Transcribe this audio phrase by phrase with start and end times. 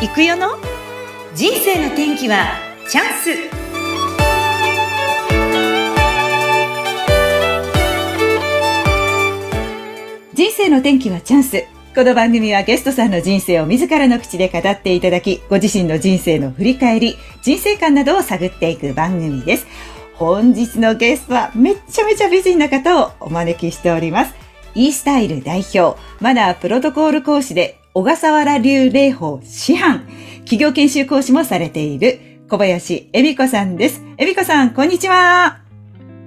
[0.00, 0.50] 行くよの？
[1.34, 2.46] 人生の天気は
[2.88, 3.30] チャンス
[10.34, 11.64] 人生の天気はチャンス
[11.96, 19.66] この番組はゲストさんの人生を自らの口で語っていただき、ご自身の人生の振り返り、人生観などを探っていく番組です。
[20.14, 24.34] 本日のゲストはめちゃめちゃ美人な方をお招きしております。
[24.76, 30.06] e スタイル代表、マナープロトコール講師で小笠原流霊法師範、
[30.40, 34.02] 企業研修講師もされている小林恵美子さんです。
[34.18, 35.60] 恵美子さん、こんにちは。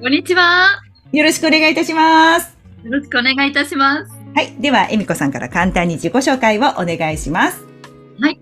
[0.01, 0.81] こんにちは。
[1.11, 2.57] よろしくお願いいたします。
[2.83, 4.11] よろしくお願いいたします。
[4.35, 4.55] はい。
[4.59, 7.63] では、恵美子さんから簡単に自己紹介をお願いします。
[8.19, 8.39] はい。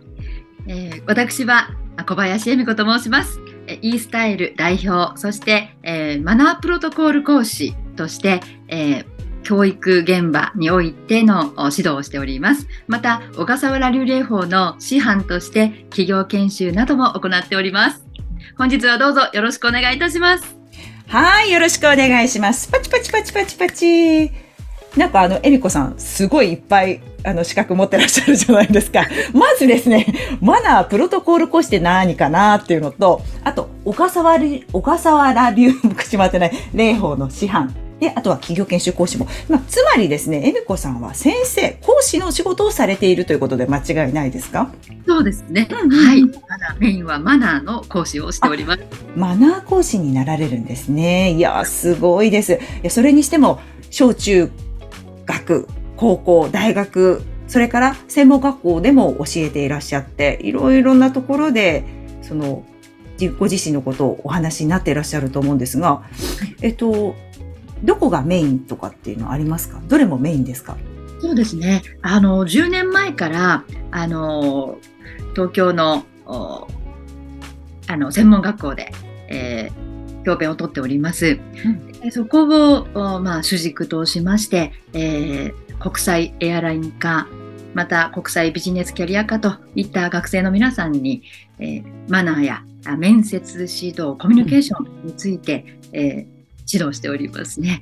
[0.68, 1.72] えー、私は
[2.06, 3.40] 小林恵美子と申します。
[3.82, 12.68] e スタイル代表、そして、えー、マナープロトコール講師として、えー教育現場においての指導をしております。
[12.88, 18.06] また、小笠原流霊法の師範として企業研修なども行っております。
[18.58, 20.56] 本日はどうぞよろしくお願いいたします。
[21.08, 22.68] はい、よろしくお願いします。
[22.68, 24.50] パチパチパチパチパチ。
[24.98, 29.08] なんかあの、エミコさん、すごいいっぱい、あの、資格持ってらっしゃるじゃないですか。
[29.34, 30.06] まずですね、
[30.42, 34.40] マナープロトコール講師って何かなっていうのと、あと、小笠原、
[34.72, 37.74] 小笠原流、 口回ってない、霊法の師範。
[38.00, 39.28] で、あとは企業研修講師も。
[39.50, 44.72] まあ、つまりですね、エミコさんは先生、講師の仕事をされているということで間違いないですか？
[45.08, 45.68] そうですね。
[45.70, 46.24] うんうん、はい。
[46.24, 48.82] マナー、メインはマナーの講師をしております。
[49.16, 51.34] マナー講師になられるんですね。
[51.34, 52.54] いや、すごいです。
[52.54, 54.50] いや、それにしても、小中
[55.26, 61.84] 学、高校、大学、それから専門学校でも教えていらっしゃって、いろいろなところで、
[62.22, 62.64] その、
[63.38, 66.04] ご自身のことをお話になっていらっしゃると思うんですが、
[66.62, 67.16] えっと、
[67.84, 69.82] どこがメインとかっていうのはありますか？
[69.88, 70.78] どれもメインですか？
[71.22, 71.82] そうですね。
[72.02, 74.78] あの、10年前から、あの、
[75.36, 78.92] 東京の、あの、専門学校で、
[79.28, 81.40] えー、教鞭をとっております。
[82.04, 87.28] うん、そこを、まあ、主軸としまして、えー、国際エアライン化、
[87.74, 91.24] また国際ビジネスキャリア化といった学生の皆さんに、
[91.60, 92.64] えー、マナーや
[92.98, 96.39] 面接指導、コミュニケーションについて、うん、えー
[96.72, 97.82] 指導しておりますね。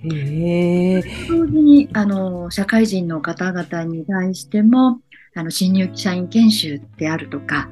[1.27, 4.99] 同時にあの社会人の方々に対しても
[5.35, 7.69] あの新入社員研修であるとか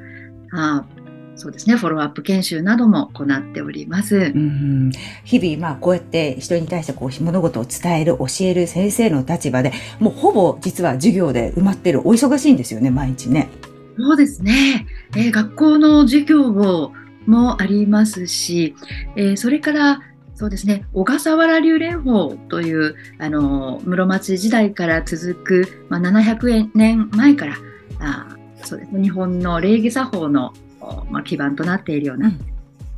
[0.52, 0.86] あ
[1.38, 4.16] そうですね、フォローアップ研修なども行っております。
[4.16, 4.92] うん、
[5.26, 13.50] 日々、まあ、こうやって人に対してこう物事を伝える、教える先生の立場で、もうほぼ実は授業で埋まってる、お忙しいんですよね、毎日ね。
[13.97, 14.88] そうですね。
[15.16, 16.53] えー、学校の授業
[17.26, 18.74] もありますし、
[19.18, 20.02] えー、それから
[20.35, 20.85] そうですね。
[20.94, 27.56] 小笠原流蓮法というあの室町時代から続く、まあ、700年前から
[28.00, 30.53] あそうです、ね、日本の礼儀作法の、
[31.09, 32.40] まあ、基盤となっているような、うん、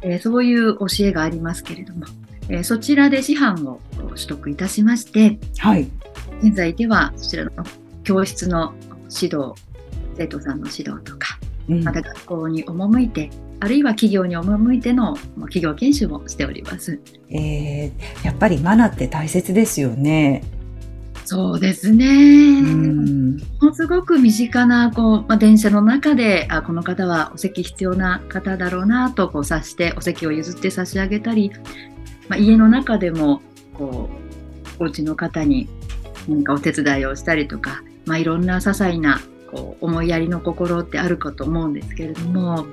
[0.02, 2.06] えー、そういう教えがありますけれども、
[2.50, 5.88] えー、そちらで師範を取得いたしまして、はい、
[6.42, 7.52] 現在ではそちらの
[8.04, 8.74] 教室の
[9.14, 9.54] 指導
[10.16, 13.30] 生徒さんの指導とか、うん、また学校に赴いて
[13.60, 17.00] あるいは企業に赴いての企業研修もしております。
[17.30, 20.44] えー、やっぱりマナーって大切ですよね。
[21.26, 22.62] そうですね。
[22.62, 31.52] ものすごく身近なこう、まあ、電車の中であこの方はお席必要な方だろうなとこう察してお席を譲って差し上げたり、
[32.30, 33.42] まあ、家の中でも
[33.74, 34.10] こ
[34.80, 35.68] うお家の方に
[36.30, 39.20] 何かお手伝いをしたりとか、まあ、いろんな些細な
[39.52, 42.66] こう思いやりの心ってあるかと思うんですけれども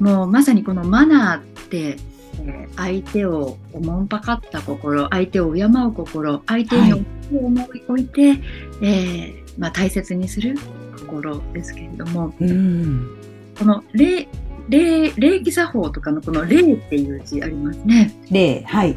[0.00, 1.96] もうまさにこのマナーって、
[2.40, 8.40] えー、相手をおもんぱかった心相手を敬う心相手に思い置いて、はい、
[8.82, 10.56] えー、まあ、大切にする
[11.00, 13.18] 心ですけれども、うん、
[13.58, 14.28] この礼
[14.68, 18.14] 礼礼儀作法とかのこの礼っていう字ありますね。
[18.30, 18.94] 礼はい。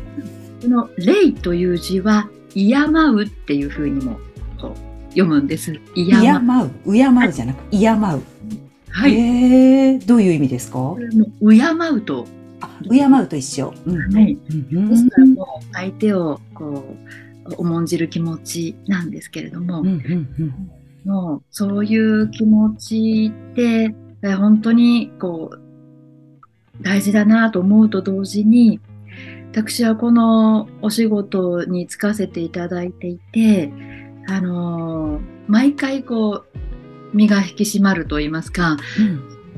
[0.62, 4.20] この礼という字は敬うっていうふうにも
[4.60, 5.74] こう読むんです。
[5.74, 5.84] 敬う。
[5.96, 6.94] 敬う。
[6.94, 7.92] 敬うじゃなく、敬う。
[8.90, 9.14] はい。
[9.14, 10.96] えー、どういう意味ですか？
[11.40, 11.56] 敬
[11.96, 12.28] うと。
[12.90, 13.74] 敬うと一緒。
[13.86, 14.36] うん、はい。
[14.36, 16.96] ですからもう相手をこ
[17.46, 19.94] う重んじる気持ちなんですけれども、うんうん
[20.40, 23.94] うん、もうそういう気持ちって
[24.38, 25.60] 本当にこう
[26.84, 28.80] 大事だなと思うと同時に
[29.52, 33.72] 私はこのお仕事に就かせていただいていて
[34.28, 38.78] あの毎回こう身が引き締まると言いますか、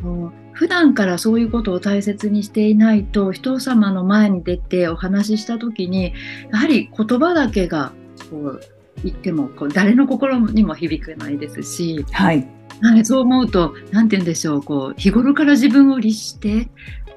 [0.03, 6.13] うん、普段からそういうことを大切にしていないと人様の前に出てお話しした時に
[6.51, 7.93] やはり言葉だけが
[8.29, 8.61] こう
[9.03, 12.47] 言ってもこう誰の心にも響かないですし、はい、
[12.81, 16.69] はい、そう思うと、なんて言うんでしょう、こう日頃から自分を律して、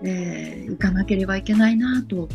[0.03, 2.29] えー、行かなければいけないなと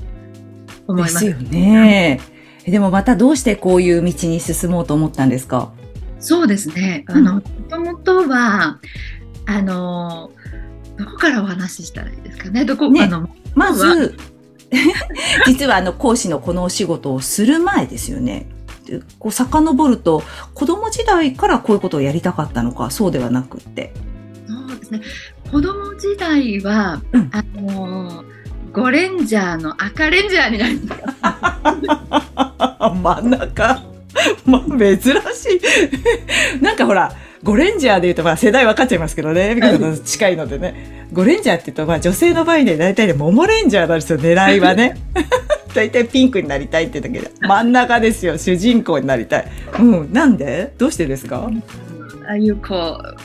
[0.88, 1.26] 思います。
[1.26, 2.20] ですよね。
[2.66, 5.72] でもまたどうしてこういう道に進もうと思ったんですか？
[6.20, 7.04] そうですね。
[7.08, 8.80] あの、もともとは、
[9.48, 10.32] あの、
[10.98, 12.64] どこからお話ししたらいいですかね？
[12.64, 14.16] どこ、ね、あの、まず、
[15.48, 18.48] 実はあの講師のこのお仕事をする前ですよね。
[19.20, 20.22] こう遡ると
[20.54, 23.94] 子供時代からこういうことをやりたかったのかそうではなくって
[24.48, 25.02] そうですね
[25.50, 28.26] 子供時代は、うん、あの
[28.74, 31.02] ゴレンジャーの赤レンジャーになりまし
[32.80, 33.84] た真ん中。
[34.46, 35.10] まあ珍し
[36.60, 36.64] い。
[36.64, 37.12] なんかほら
[37.44, 39.56] ゴレンジャーで言うとまあ世代分かっちゃいますけどね。
[39.56, 41.08] 美香さんと近いのでね。
[41.12, 44.96] ゴレンジャーって言うとまあ女性の場合で大体でモモレンジャーなんですよ狙いはね。
[45.76, 47.32] 大体ピンクになりたいってだけで。
[47.42, 48.38] 真ん中ですよ。
[48.38, 49.48] 主人公になりたい、
[49.80, 50.74] うん、なんで？
[50.78, 51.50] どうしてですか？
[52.28, 53.18] ああいうこう、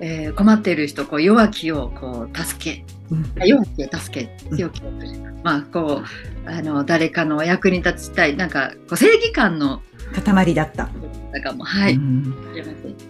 [0.00, 2.99] えー、困っている人こう弱気をこう助け、うん、
[3.44, 6.02] 弱気を助け強気を、うん、まあこ
[6.46, 9.82] うあの誰かの役に立ちたいなんかこう正義感の
[10.24, 10.88] 塊だった。
[11.42, 12.34] かもはい、うん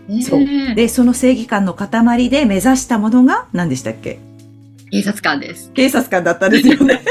[0.08, 4.19] ね、そうでその正義感の塊で目指したものが何でしたっけ？
[4.91, 5.70] 警察官です。
[5.73, 7.00] 警察官だったんですよね。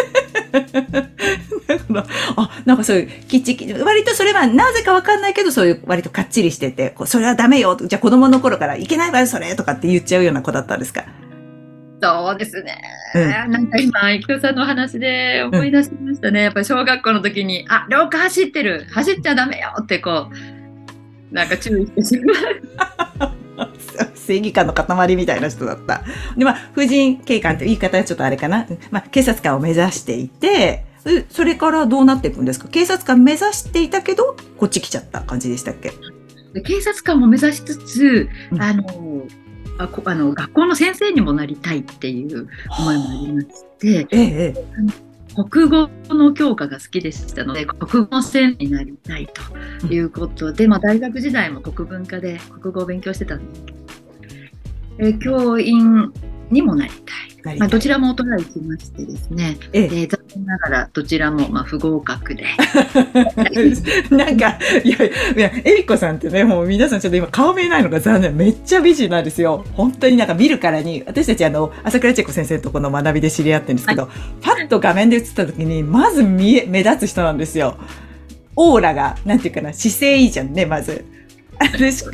[2.35, 7.77] あ、なんかそういう、きっちき、割とそれはなぜかわかんないけど、そういう割とかっちりしてて、それはダメよ。
[7.81, 11.05] じゃあ子供の頃からいけないわよ、それとかって言っちゃうような子だったんですか？
[12.01, 12.81] そうですね。
[13.15, 16.39] うん、なんか今、生田さんの話で思い出しましたね。
[16.39, 18.85] うん、やっぱり小学校の時に、あ、廊下走ってる。
[18.91, 20.29] 走っちゃダメよってこ
[21.31, 22.33] う、なんか注意してしま
[23.27, 23.31] う。
[24.15, 26.03] 正義感の塊みたいな人だった。
[26.37, 28.65] で、まあ、婦人警官って言い方はちょっとあれかな。
[28.91, 30.85] まあ、警察官を目指していて、
[31.29, 32.67] それからどうなっていくんですか？
[32.67, 35.91] 警察官目指していたけど、こっち来ちゃった感じでしたっけ？
[36.61, 38.83] 警察官を目指しつつ、うん、あの、
[39.79, 42.49] ああの学校の先生にもなりたいっていう
[42.79, 43.47] 思いもありまし
[43.79, 44.53] て、ええ、
[45.49, 49.29] 国語の教科が好きでしたので国語先生になりたい
[49.81, 53.79] ということで、まあ、大学時代も国文科で国語を勉強してたんですけど
[54.99, 56.11] え教員
[56.51, 57.57] にもなりたい。
[57.57, 62.43] まあ、どちらもトライしましてですね、えええー、残念ながらどちらもまあ不合格で。
[64.11, 68.35] なんか、いや、いや、えりこさんってね、もう皆さんちょっと今顔見えないのが残念。
[68.35, 69.63] めっちゃ美人なんですよ。
[69.73, 74.11] 本当になんか見るからに、私たちあの、朝倉千恵子先生とこの学びで知り合ってるんですけど、はい、
[74.41, 77.77] パッと画面で映った時に、まず見え、目立つ人なんですよ。
[78.55, 81.05] オーラが、なんていうかな、姿勢いいじゃんね、まず。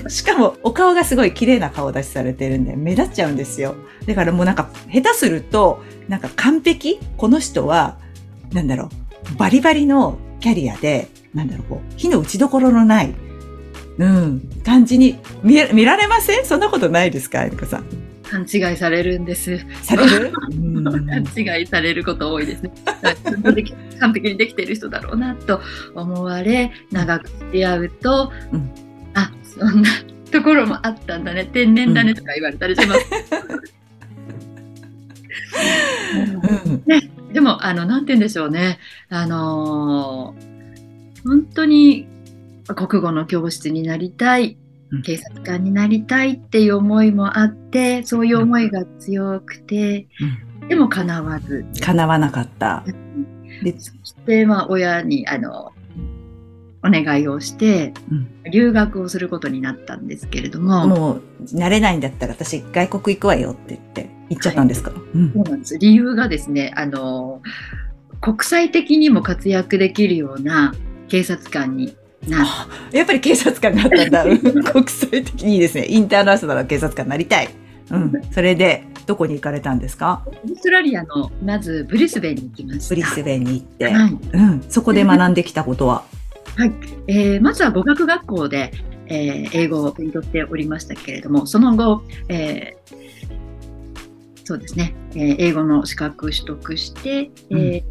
[0.10, 3.76] しかもお顔がすごい綺麗な顔出しされてるんで目立っちゃうんですよ。
[4.08, 7.00] だからもうなんか下手するとなんか完璧？
[7.18, 7.98] この人は
[8.52, 8.90] なんだろ
[9.34, 13.14] うバリバリのキャリアでなんだろうこう火の打ちどころのない
[13.98, 16.46] うん感じに見見られません？
[16.46, 17.44] そんなことないですか？
[17.44, 17.86] えりこさん。
[18.24, 19.60] 勘違いされるんです。
[19.84, 20.34] される？
[20.84, 22.72] 勘違いされること多いですね。
[24.00, 25.62] 完璧にできている人だろうなと
[25.94, 28.70] 思われ、長く付き合うと、うん、
[29.16, 29.90] あそんな
[30.32, 31.46] ところもあったんだね。
[31.46, 33.06] 天然だねとか言われたりします。
[36.66, 36.84] うん。
[36.86, 38.80] ね、でもあのなんて言うんでしょうね。
[39.10, 42.08] あのー、本当に
[42.76, 44.58] 国語の教室になりたい
[45.04, 50.08] 警察官になりたいっていう思いもあってそういう思いが強くて、
[50.62, 51.66] うん、でも叶わず。
[51.82, 52.84] 叶わなかった。
[53.64, 55.72] でそしてまあ親にあの
[56.86, 57.94] お願いをして、
[58.52, 60.88] 留学をすることになったんですけれども。
[60.88, 65.78] もう、慣れないんだったら私外国行くわよって言って行っちゃったんですか、はいうん、そうなんです。
[65.80, 67.42] 理由がですね、あの、
[68.22, 70.74] 国際的にも活躍できるような
[71.10, 71.96] 警察官に
[72.28, 74.24] なやっぱり警察官になったんだ。
[74.74, 75.86] 国際的にですね。
[75.88, 77.50] インターナショナル警察官になりたい。
[77.92, 78.12] うん。
[78.32, 80.24] それで、どこに行かれたんですか？
[80.26, 82.90] オーストラリアの、まずブリスベンに行きました。
[82.90, 83.86] ブリスベンに行って。
[83.86, 84.64] はい、うん。
[84.70, 86.04] そこで学んできたことは？
[86.56, 86.74] はい、
[87.08, 88.72] えー、まずは語学学校で、
[89.08, 97.84] えー、英語を勉強しておりましたけれども、その後、えー、そうですね、えー、英語の資格取得して、うん、え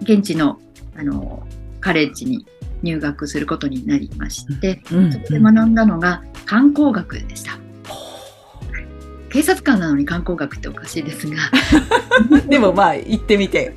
[0.00, 0.60] ー、現地の
[0.96, 1.44] あの
[1.80, 2.46] カレッジに
[2.82, 7.58] 入学することになりまして、うん、そこで学んだのが観光学でした。
[9.30, 11.36] 警察官なのに観光学っておかしいですが。
[12.48, 13.74] でもまあ行ってみて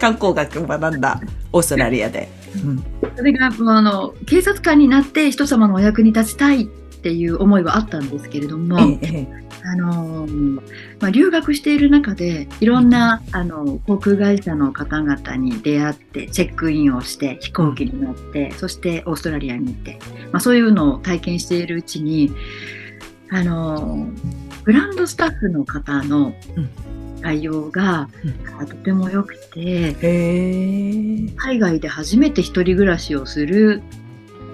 [0.00, 1.20] 観光学学んだ
[1.52, 2.28] オーストラリアで。
[2.64, 2.84] うん、
[3.16, 6.66] それがあの警察官になって人様のお役に立ちたいっ
[7.00, 9.26] っていう思いはあったんですけれども、ええ
[9.64, 10.26] あの
[11.00, 19.98] まあ、留学している中でいろんなあの航空会社の方々に出会ってチェックインをして飛行機に乗ってそしてオーストラリアに行って、
[20.30, 22.30] まあ、そういうのを体験しているうちに
[23.30, 24.06] あの
[24.64, 26.34] グランドスタッフの方の
[27.22, 28.08] 対応が、
[28.68, 29.94] とても良くて
[31.36, 33.82] 海外で初めて一人暮らしをする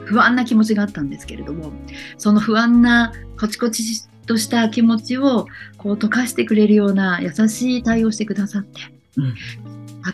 [0.05, 1.73] 不安な気持ちがあったんですけれども
[2.17, 3.83] その不安なこちこち
[4.27, 5.47] とした気持ちを
[5.79, 8.81] こう溶かしてくれるような優しい対応してくださって、
[9.17, 9.35] うん、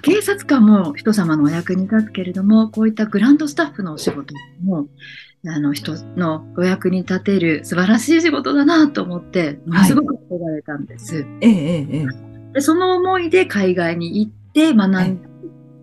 [0.00, 4.86] 警察官も人様のお役に立つけれどもこういったグランドスタッフのお仕事も
[5.46, 11.22] あの人のお役に立てる素晴らしい仕事だなと思ってものすごく憧れたんです。
[11.22, 15.20] はい、えええでその思いで海外に行って学ん,、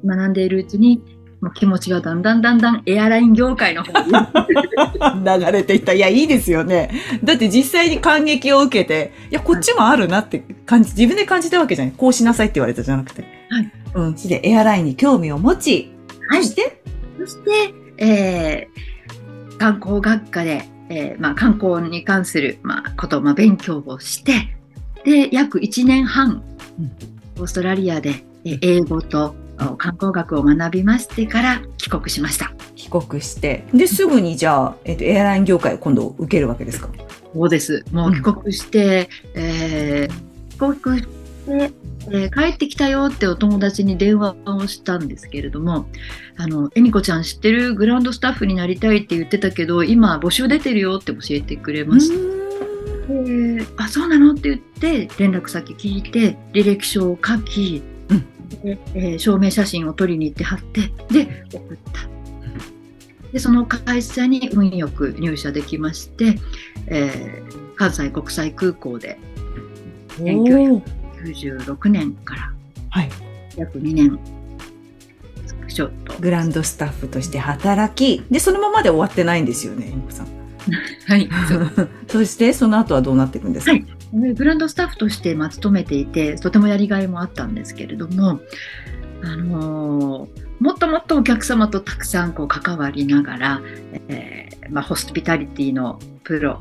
[0.05, 1.01] 学んでいるうちに
[1.41, 4.11] もう気持ちがだんだんだんだんエアライン業界の方に
[5.23, 5.93] 流れていった。
[5.93, 6.91] いや、いいですよね。
[7.23, 11.93] だって実際に感激を受けて、いや、こっちもあるなって感じ、自分で感じたわけじゃない。
[11.95, 13.23] こうしなさいって言われたじゃなくて。
[13.49, 13.71] はい。
[13.95, 14.15] うん。
[14.15, 15.91] で、エアラインに興味を持ち、
[16.27, 16.43] はい。
[16.43, 16.81] そして、
[17.19, 24.33] そして、えー、観光学科で、えー、まあ、観光に関する、まあ、こと、まあ、勉強をして、
[25.05, 26.43] で、約1年半、うん、
[27.37, 29.35] オーストラリアで、えー、英語と
[29.77, 32.51] 観光学を学びましてから帰国しました。
[32.75, 36.89] 帰国してですぐにじゃあ、えっと、エアライン業界今度受けるわけですか？
[37.33, 37.83] そうです。
[37.91, 41.71] もう帰国して、うん、えー、帰国して、
[42.11, 45.87] えー、帰ってきたよってお友達に電話をしたんですけれども
[46.37, 52.28] 「あの恵美子ちゃん知ってるグランドスタッフになりたいって言ってたけど今募集出てるよ」って教えてくれました。
[53.09, 54.33] えー、あそうなの？
[54.33, 57.81] って言って連絡先聞いて履歴書を書き
[58.63, 62.01] で、えー、証明写真を撮りに行って貼ってで送った。
[63.31, 66.39] でその会社に運よく入社できまして、
[66.87, 69.19] えー、関西国際空港で
[70.17, 72.51] 1996年から
[73.55, 74.19] 約2年
[75.67, 76.13] ちょっと。
[76.19, 80.38] グランドスタッフとして働きでそのままで終わってないんですよね、さん。
[81.07, 81.29] はい。
[82.07, 83.71] そしてその後はどうなっていくんですか？
[83.71, 88.39] はいグランドスタッフとしてまあ勤めていてとてもやりがいもあったんですけれども、
[89.21, 93.61] あのー、もっともっとお客様とたくさんこう関わりながら、
[94.07, 96.59] えーまあ、ホスピタリティのプロ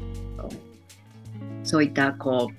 [1.65, 2.55] そういったこう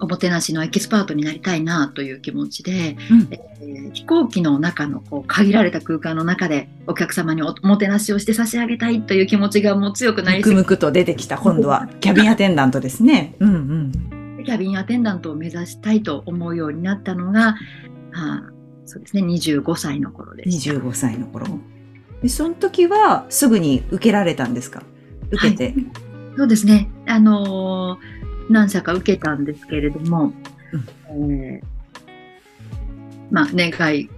[0.00, 11.88] おもてなしのエキスパートになりたいなという気持ちで、うん、えー、飛行機の中のこう限られた空間の中でお客様におもてなしをして差し上げたいという気持ちがもう強くなりむくむくと出てきた今度は。
[12.00, 13.34] キャビンアテンダントですね。
[13.40, 13.54] うん
[14.38, 17.56] うん、キャビンアテンダントを目指したいと思うようになったのが、
[18.14, 18.42] あ、
[18.86, 20.70] そうですね25歳の頃です。
[20.70, 21.46] 25歳の頃。
[22.22, 24.82] でその時はすぐに受けられたんですか？
[25.30, 25.74] 受けて、はい、
[26.36, 26.88] そうですね。
[27.06, 28.17] あのー
[28.48, 30.32] 何社か受けたんですけれども、
[31.10, 31.64] うん、えー、
[33.30, 34.08] まあ、願い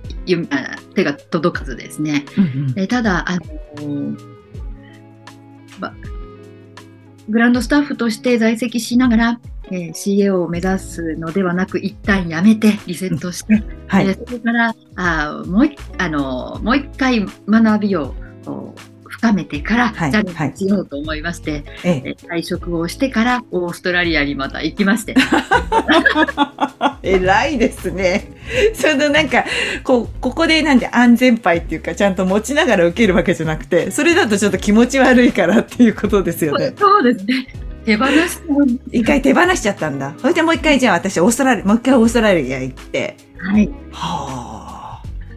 [0.95, 3.39] 手が届かずですね、うんうん、えただあ
[3.77, 4.17] の
[5.81, 5.95] ま、
[7.29, 18.15] グランドスタッフとして在籍しながら、えー、CAO を目指すのではなく一旦やめてリセットして、はい、えー、それからあもうあのもう一回学びを
[19.11, 25.15] 深めてから、はい、じゃあしようと思いまして、はい、退職をしてからオーストラリアにまた行きまして。
[27.03, 28.31] 偉いですね。
[28.75, 29.45] そのなんか
[29.83, 36.73] こここでなんで安全牌っていうかちゃんと持ちながら受けるわけじゃなくてそれだとちょっと気持ち悪いからっていうことですよね。
[36.79, 37.47] そうですね。
[37.85, 38.13] 手放し
[38.93, 40.15] 一回手放しちゃったんだ。
[40.19, 43.17] それでもう一回じゃあ私オーストラリアもう一回オーストラリア行って。
[43.39, 43.69] はい。
[43.91, 44.50] はあ。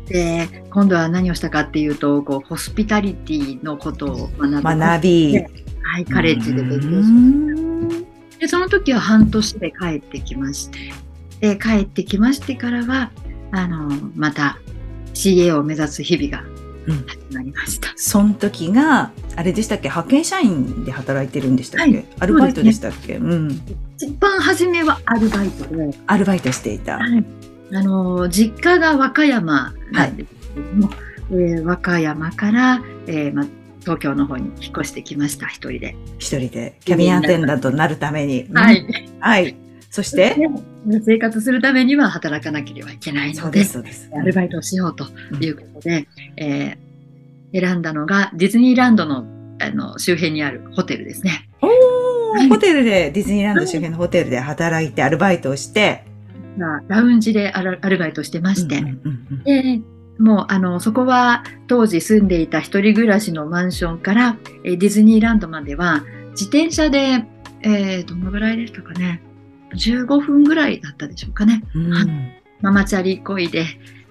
[0.07, 5.37] で今度は何をしたかっていうとこうホスピタリティのことを学び。
[5.85, 8.39] はい、カレッジで勉強しました。
[8.39, 10.79] でその時は半年で帰ってきまして
[11.39, 13.11] で帰ってきましてからは
[13.51, 14.57] あのまた
[15.13, 16.43] CA を目指す日々が
[17.07, 19.83] 始まりました、うん、その時があれでしたっけ？
[19.87, 23.17] 派遣社員で働いてるんでしたっけ、はい、アルバイトでしたっけ？
[23.17, 23.51] う、ね、うん、
[23.97, 25.97] 一番初めはアルバイトで。
[26.07, 27.25] アルバイトしていた、はい
[27.75, 30.97] あの実家が和歌山なんですけども、はい、
[31.31, 33.45] えー、和歌山から、えーま、
[33.81, 35.95] 東京の方に引っ越してきました一人で。
[36.19, 36.77] 一人で。
[36.85, 38.85] キャビンアテンダントになるために、はい、
[39.19, 39.55] はい、
[39.89, 40.35] そして？
[41.05, 43.65] 生活するためには働かなければいけないので
[44.15, 45.05] アルバイトをしようと
[45.39, 49.25] いうことで、うん、えー、選んだのがディズニーランドの
[49.59, 51.49] あの周辺にあるホテルですね。
[52.49, 56.03] ホテルでディズニーランド周辺のホテルで働いてアルバイトをして、
[56.57, 58.81] ラウンジでアルバイトしてまして、
[59.45, 59.81] で
[60.19, 67.25] もうあのそこは当時住んでいた一人暮らしのマンションからえディズニーランドまでは自転車で、
[67.61, 69.21] えー、どのぐらいでしたかね。
[69.75, 71.63] 15分ぐらいだったでしょうかね。
[71.73, 73.65] うんママチャリこいで、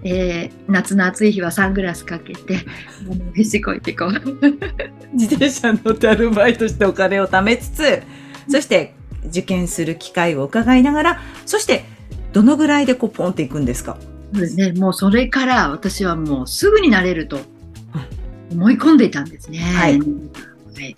[0.04, 2.58] えー夏の暑い日はサングラスかけて、
[3.10, 4.12] あのへしこいてこう。
[5.14, 8.02] 自転車乗ってアルバイトしてお金を貯めつつ、
[8.48, 8.94] そして
[9.26, 11.84] 受験する機会を伺いながら、そして
[12.32, 13.96] どのぐらいでこうポンっていくんですか？
[14.32, 17.38] そうですね、もうそれから私はもうすぐになれると
[18.52, 19.58] 思い込んでいたんですね。
[19.58, 19.98] はい。
[19.98, 20.06] は
[20.80, 20.96] い。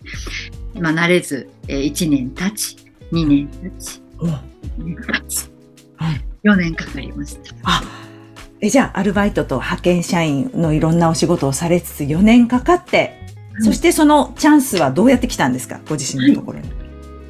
[0.80, 2.76] まあ、慣れず、えー、1年経ち、
[3.12, 4.38] 2年経ち、4
[4.78, 5.50] 年経ち
[5.96, 7.54] はい、4年かかりました。
[7.64, 7.82] あ、
[8.60, 13.20] え、じゃあアルバイトと派遣社員のいろんなお仕事をされつつ4年かかって、
[13.60, 16.70] そしてそのチャンスはどうやって来たんですかご自身のところに。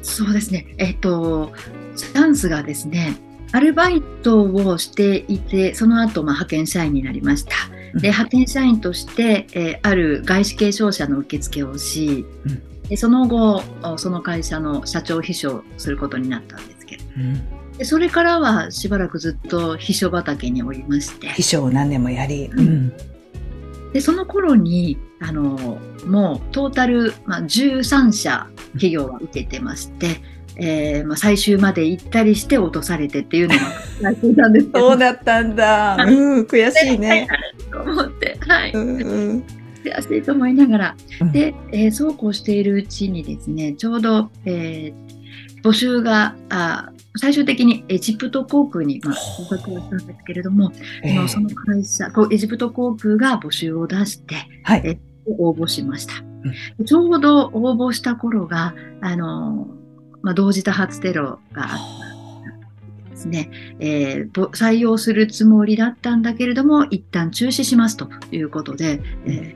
[0.01, 1.51] そうですね、えっ、と、
[1.95, 3.15] チャンスがですね、
[3.55, 7.55] アルバイトをしていて、その後、まあ、派遣社員になりました。
[7.93, 8.01] うん。
[8.01, 12.87] で、派遣社員として、えーある外資系商社の受付をし、うん。
[12.89, 17.07] でその後、おその会社の社長秘書をすることになったんですけれど。
[17.15, 17.77] うん。
[17.77, 21.29] でそれからはしばらくずっと秘書畑におりまして。
[21.29, 22.47] 秘書を何年もやり。
[22.47, 22.93] ううん。
[23.93, 30.21] でその頃にあのもうトータル、まあ、13社企業は受けてまして、
[30.57, 33.61] えーまあ、最終まで行ったりして落とされてっていうのが
[34.01, 34.79] やっていたんですけど。
[34.91, 35.95] そうだったんだ。
[35.95, 37.27] うん、悔しいね。
[37.71, 39.43] と思って、はい、うんうん。
[39.83, 41.31] 悔しいと思いながら、うん。
[41.31, 45.05] で、えーそうこうしているうちにですねちょうど、えー
[45.63, 50.71] 募集があ最終的にエジプト航空に、まあ、合格をしたんですけれども、
[51.03, 51.27] えー。
[51.27, 54.81] その会社エジプト航空が募集を出してはい。
[54.85, 56.13] え応募しました。
[56.85, 59.67] ちょうど応募した頃があの、
[60.25, 69.55] まあ、同時多発テロがあったんですね、えーぼ採用するつもりだったんだけれども一旦中止しますということで、え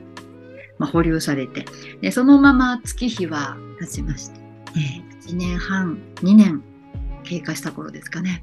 [0.78, 1.64] まあ、保留されて。
[2.00, 4.40] でそのまま月日は経ちまして、
[4.76, 6.62] えー1年半2年
[7.24, 8.42] 経過した頃ですかね。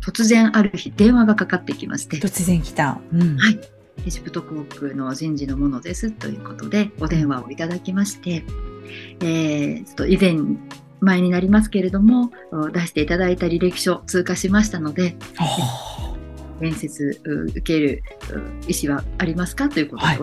[0.00, 2.18] 突然ある日電話がかかってきまして。
[2.18, 3.00] 突然来た。
[3.12, 3.36] うん。
[3.36, 3.60] はい。
[4.06, 8.44] エジプト航空の人事のものですということでお電話をいただきまして、
[9.20, 10.36] えーちょっと以前
[11.04, 16.16] 前になりますけれどもお出していただいた履歴書通過しましたのでは
[16.60, 19.68] 面接う受けるう意思はありますか？
[19.68, 20.18] ということではい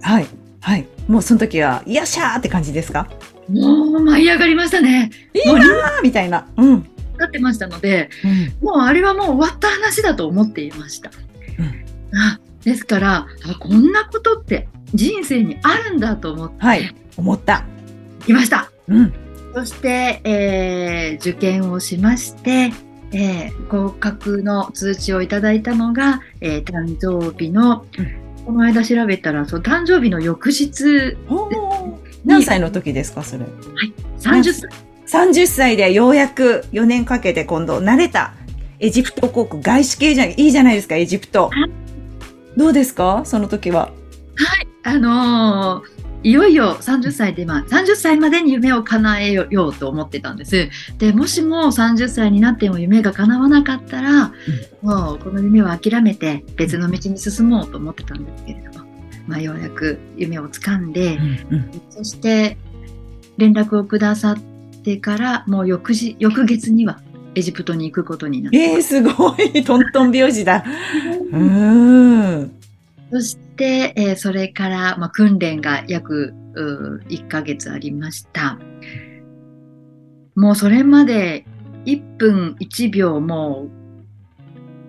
[0.00, 0.26] はい。
[0.60, 0.86] はい。
[1.08, 3.08] もうその時は、よっしゃーって感じですか？
[3.48, 6.46] もう舞い上がりましたねいいなーみたいな。
[6.56, 6.68] うん。
[6.68, 8.10] うんなってましたので
[8.60, 11.10] もうあれはもう終わった話だと思っていました。
[12.12, 16.92] あですからあこんなことって人生にあるんだと思ってはい。
[17.16, 17.64] 思った。
[18.26, 18.68] いました。
[18.88, 19.12] うん。
[19.54, 22.72] そして、えー受験をしまして、
[23.12, 27.84] えー合格の通知をいただいたのが、えー誕生日の、
[28.44, 31.16] この間調べたらそう誕生日の翌日。
[32.24, 33.44] 何歳の時ですか、それ
[34.20, 34.52] ？30
[35.06, 38.34] 歳？30歳でようやく4年かけて今度慣れた
[38.80, 41.50] エジプト航空外資系じゃいいじゃないですかエジプト。
[41.50, 41.70] はい。
[42.56, 43.92] どうですかその時は？
[44.82, 45.93] あのー
[46.24, 50.70] いよいよ30歳で、まあ、30歳までに夢を叶えようと思ってたんです。
[50.98, 54.32] でもしも30歳になっても夢が叶わなかったら、
[54.80, 58.90] もうこの夢は諦めて別の道に進もうと思ってたんですけれども、
[59.26, 61.18] まあ、ようやく夢をつかんで、
[61.50, 62.56] うんそして
[63.36, 64.38] 連絡をくださっ
[64.82, 67.00] てからもう翌日翌月には
[67.34, 69.64] エジプトに行くことになって、えー、すごい。
[69.64, 70.64] トントン拍子だ。
[71.32, 72.52] うーん。
[73.10, 78.58] そして、えーそれから、まあ、訓練が約うー1ヶ月ありました。
[80.34, 81.46] もうそれまで
[81.84, 83.68] 1分1秒も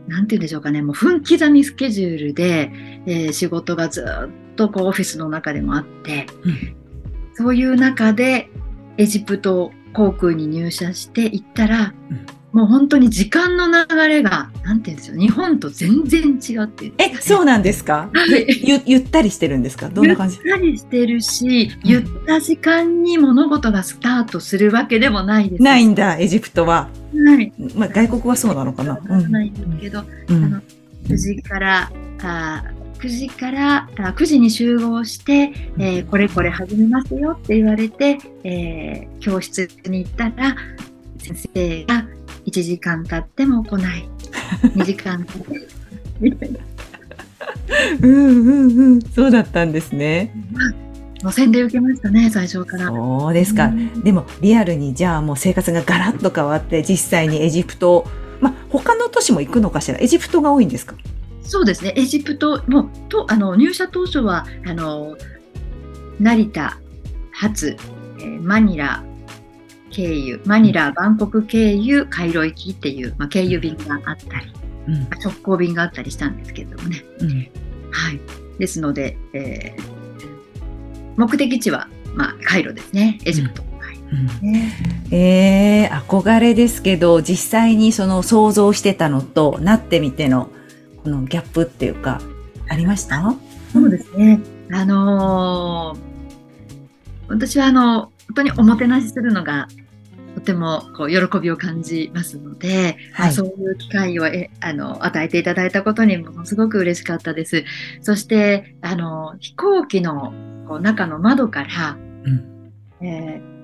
[0.07, 2.71] う、なんて言うんでしょうかね、もう分刻みスケジュールで、
[3.05, 6.75] えー仕事がずっとこうオフィスの中でもあって、うん。
[7.33, 8.49] そういう中で
[8.97, 12.25] エジプト航空に入社して行ったら、うん
[12.55, 18.09] もう本当に時間の流れが、なんて言うんですよ、日本と全然違ってえそうなんですか？
[18.13, 18.45] はい。
[18.65, 19.89] ゆゆゆったりしてるんですか？
[19.89, 20.39] どんな感じ？
[20.45, 21.89] ゆったりしてるし、うん。
[21.91, 25.63] ゆった時間に物事がスタートするわけでもないです。
[25.63, 27.51] ないんだエジプトは、はい。
[27.75, 29.29] まあ、外国はそうなのかな、うん。
[29.31, 30.43] ないんですけど、うん。
[30.45, 30.61] あの
[31.09, 31.91] 9時から、
[32.23, 32.63] あ
[32.99, 40.55] 9時からあ9時に集合して、えーこれこれ始めますよって言われて、えー教室に行ったら、
[41.19, 42.04] 先生が
[42.45, 44.09] 1時間経っても来ない。
[44.75, 45.67] 2時間経って。
[46.19, 46.59] みたいな。
[48.01, 49.01] うんうんうん。
[49.01, 50.33] そうだったんですね。
[51.23, 52.87] もう洗礼受けましたね、最初から。
[52.87, 54.01] そうですか、うん。
[54.01, 58.05] でもリアルにじゃあもう生活がガラッと変わって実際にエジプト
[58.41, 59.97] まあ他の都市も行くのかしら？
[59.99, 60.93] エジプトが多いんですか？
[61.41, 65.17] そうですね、エジプトもとあの入社当初はあの
[66.19, 66.77] 成田、
[67.31, 67.75] 発、
[68.19, 69.03] えーマニラ、
[69.95, 74.51] 経由、マニラ、バンコク経由、カイロ行きっていう、まあ、経由便があったり、
[74.87, 77.05] うん直行便があったりしたんですけれどもね。
[77.19, 77.29] うん
[77.91, 78.19] はい。
[78.59, 79.95] ですので、えー
[81.15, 83.19] 目的地は、まあ、カイロですね。
[83.23, 83.61] エジプト。
[83.61, 84.73] はいうんね
[85.11, 90.49] えー、憧れですけど実際にその想像してたのとなってみての
[91.03, 92.21] このギャップっていうか
[92.67, 93.33] ありました？
[93.71, 94.41] そうですね。
[94.73, 95.99] あのー
[97.27, 99.67] 私はあの、本当におもてなしするのが、
[100.35, 103.31] とてもこう喜びを感じますので、はい。
[103.31, 107.63] そういう機会をえあの与えていただいたことにものすごく嬉しかったです。
[108.01, 110.33] そして、あの、飛行機の
[110.67, 112.71] こう中の窓から、うん。
[113.01, 113.55] えー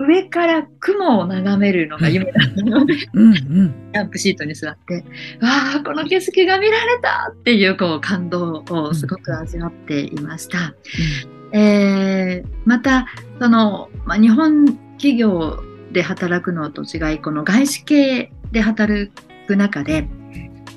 [0.00, 3.28] 上から雲を眺めるのが夢だったので、うん。
[3.30, 3.30] う
[3.64, 5.04] んキャンプシートに座って、
[5.40, 10.72] わあ、この景色が見られたっていうこう感動をすごく味わっていました。
[11.52, 13.08] えーまた、
[13.40, 14.66] その、まあ、日本
[14.98, 15.60] 企業
[15.92, 19.10] で働くのと違い、この外資系で働
[19.46, 20.06] く中で、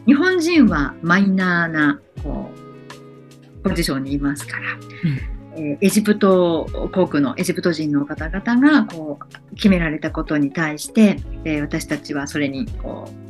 [0.06, 2.50] 日本人はマイナーなこ
[3.64, 4.64] うポジションにいますから、
[5.56, 13.22] えーエジプト航空のエジプト人の方々がこう決められたことに対して、えー私たちはそれにこう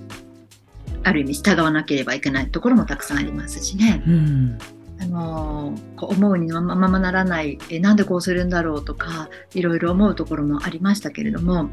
[1.04, 4.04] ある意味従わなければいけないところもたくさんありますしね。
[4.08, 4.58] うん
[5.02, 11.70] あのーこう思うにままままならない、えなんでこうするんだろうとかいろいろ思うところもありましたけれども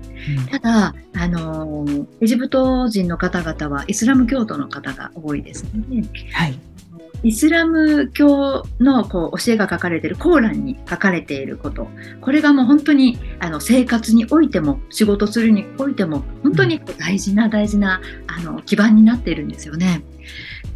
[0.50, 6.58] ただ、あのーエジプト人の方々はイスラム教徒の方が多いですのではい。
[7.24, 11.88] イスラム教のこう教えが書かれているコーランに書かれていること。
[12.20, 20.02] これがもう本当にあの生活においても仕事するにおいても本当に大事な大事なあの基盤になっているんですよね。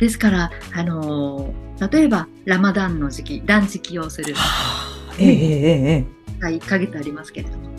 [0.02, 1.54] ですから、あの
[1.92, 4.34] 例えばラマダンの時期断食をする。
[5.20, 5.28] ええ。
[5.28, 6.06] ええ
[6.42, 7.70] え1ヶ月ありますけれども。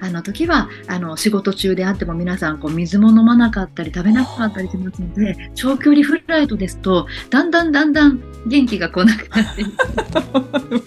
[0.00, 9.64] あの時はあの仕事中であっても皆さんこう水も飲まなかったり食べなかったりしますので長距離フライトですとだんだんだんだん元気が来なくなって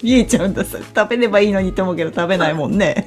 [0.02, 3.06] 見えちゃうんださ食べればいいのにと思うけど食べないもんね。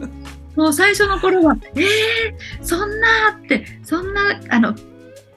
[0.56, 1.84] もう最初の頃は、えー、
[2.62, 4.74] そんなって、そんな、あの、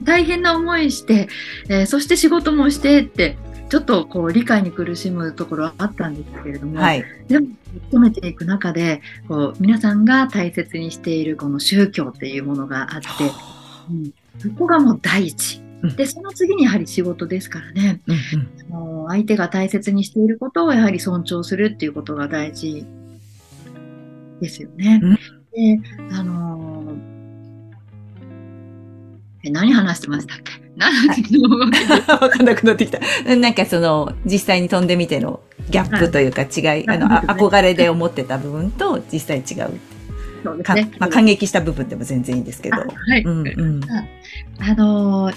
[0.04, 1.28] 大変な思いして、
[1.70, 3.38] えーそして仕事もしてって、
[3.70, 7.06] ちょっとこう理解に苦しむところはあったんですけれども、はい。
[7.28, 7.48] でも、
[7.92, 13.08] 努めていく中で、こう皆さんが大切にしているこの宗教っていうものがあって、
[13.92, 14.14] うん。
[14.40, 15.62] そこがもう第一。
[15.84, 15.96] うん。
[15.96, 18.16] で、その次にやはり仕事ですからね、うん
[18.72, 18.74] うん。
[18.74, 22.86] もう相手が大切にしていることをやはり尊重するっていうことが大事
[24.42, 25.00] ですよね。
[25.04, 25.16] うん。
[25.54, 25.80] で、
[26.12, 26.79] あのー
[29.44, 30.52] え何話してましたっけ？
[30.76, 33.00] 何の時の動きでわかんなくなってきた。
[33.36, 39.74] なんかその、実際に飛んでみてのギャップというか違い、あの、あ憧れで思ってた部分と実際違う。
[39.74, 39.74] か
[40.44, 40.92] そうですね。
[41.00, 42.78] まあ、感激した部分でも全然いいんですけど。
[42.78, 43.24] あはい。
[43.24, 43.82] うんうん。
[44.60, 45.36] あのー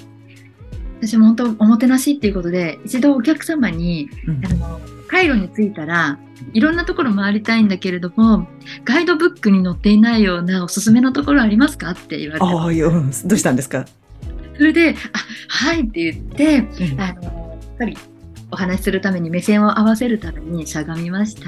[1.04, 4.80] 私も本当おもてなしっていうことで一度お客様にうんあの
[5.12, 6.18] カイロに着いたら
[6.55, 8.48] いろんなところ回りたいんだけれども
[8.87, 13.85] ガイドブックに載っていないようなおすすめのところありますかって言われてああ、どうしたんですか？
[14.57, 17.01] それで「あはい」って言ってうん。
[17.01, 17.98] あのやっぱり
[18.51, 21.42] お話しするために目線を合わせるためにしゃがみました。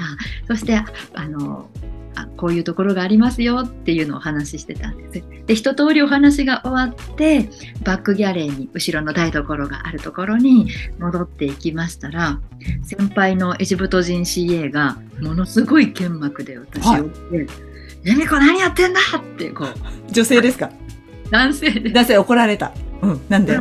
[0.47, 0.75] そして
[1.13, 1.67] あの
[2.15, 5.23] あこういうところがありますよっていうのをお話ししてたんです。
[5.45, 7.49] で一通りお話が終わって
[7.83, 10.67] バックギャレーに後ろの台所があるところに
[10.99, 12.39] 戻っていきましたら
[12.83, 17.47] 先輩のエジプト人 CA がものすごい剣幕で私を追って
[18.03, 20.71] 「由美子何やってんだ!」ってこう女性ですか？
[21.31, 22.71] 男性で男性怒られた。
[23.01, 23.21] うん。
[23.29, 23.59] なんで？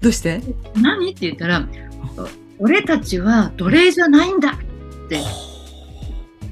[0.00, 0.40] どうして
[0.76, 1.10] 何？
[1.10, 1.66] って言ったら、
[2.16, 2.28] お
[2.64, 4.52] 俺たちは奴隷じゃないんだ！
[5.06, 5.20] って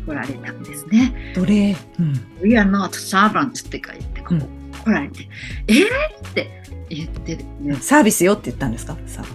[0.06, 1.32] 来られたんですね。
[1.34, 1.76] 奴隷。
[1.98, 2.12] うん。
[2.42, 4.42] We are not servants って書いて、こうう
[4.84, 5.28] 来られて、
[5.68, 5.84] えー、
[6.28, 8.96] って言って、ね、サービスよって言ったんですか？
[9.06, 9.26] サー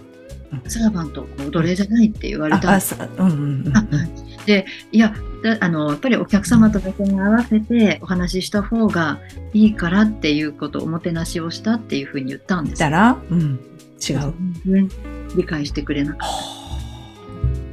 [0.67, 2.95] サーバント、こう奴隷じゃないって言われたんです。
[2.95, 4.09] さ、うんうんうんあはい
[4.45, 5.11] で、いや、
[5.43, 9.19] だあの、やっぱりお客様と目線に合わせてお話しした方が
[9.53, 12.75] いいからっていうことをおもてなしをしたっていうふうに言ったんです。
[12.75, 13.59] したら、うん。
[14.07, 14.33] 違う。
[14.67, 14.89] 全然
[15.35, 16.29] 理解してくれなかっ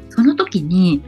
[0.09, 0.15] た。
[0.17, 1.03] その時に、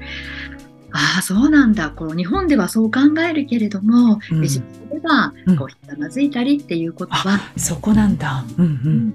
[0.97, 1.91] ああ、そうなんだ。
[1.91, 8.45] こう日本ではそう考えるけれども、うんエジではうんこうひざまずいたりっていうことは、そこなんだ。
[8.57, 9.15] うんうん。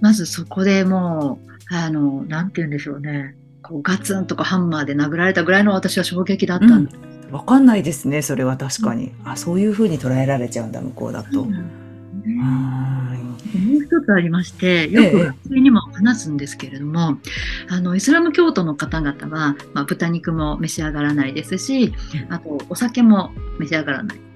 [0.00, 1.38] まずそこでも
[1.70, 3.36] う、あの、なんて言うんでしょうね。
[3.62, 6.96] こうガツンとかハンマーで殴られたぐらいの私は衝撃だったんです。
[7.30, 9.12] わかんないですね、それは確かに。
[9.24, 11.42] あ、そういうふうに捉えられちゃうんだ、向こうだと。
[11.42, 13.15] うんはーい
[13.56, 17.18] もう一つありまして、よく学生にも話すんですけれども、
[17.68, 21.92] あのイスラム教徒の方々は、まあ、豚肉も召し上がらないですし、
[22.28, 24.26] あとお酒も召し上がらない。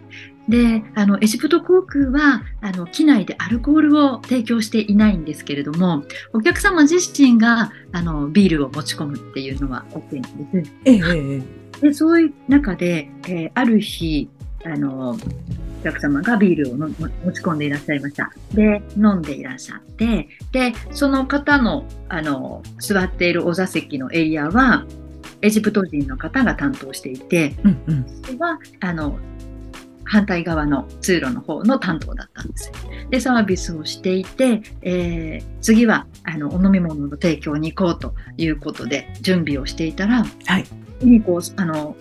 [0.48, 6.02] で、あの、エジプト航空は、あの、機内でアルコールを提供していないんですけれども、
[6.32, 10.72] お客様自身が、あの、ビールを持ち込むっていうのは OK なんです。
[10.84, 11.42] ええ
[11.80, 14.28] で、そういう中で、えーある日、
[14.64, 15.10] あの、
[15.80, 16.88] お客様がビールを持
[17.32, 18.30] ち込んでいらっしゃいました。
[18.52, 24.84] で、飲んでいらっしゃって、で、その方の、あの、座っているお座席のエリアは、
[25.42, 28.06] エジプト人の方が担当していて、うんうん。
[28.22, 29.18] それは、あの、
[30.04, 32.72] 反対側の通路の方の担当だったんです。
[33.10, 40.64] で、サービスをしていて、えー次は、あの、お飲み物の提供に行こうということで、準備をしていたら、はい。
[41.02, 41.96] にこう、あの、